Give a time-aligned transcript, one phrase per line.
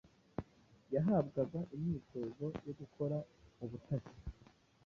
[0.93, 3.17] yahabwaga imyitozo yo gukora
[3.63, 4.17] ubutasi